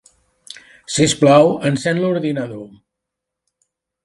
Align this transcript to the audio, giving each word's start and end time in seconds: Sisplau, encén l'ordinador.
Sisplau, 0.93 1.51
encén 1.71 2.01
l'ordinador. 2.01 2.67